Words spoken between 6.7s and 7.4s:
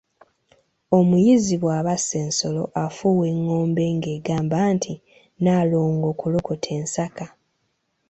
ensaka'.